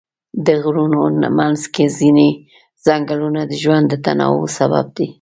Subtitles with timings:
[0.45, 0.99] د غرونو
[1.39, 2.29] منځ کې ځینې
[2.85, 5.07] ځنګلونه د ژوند د تنوع سبب دي.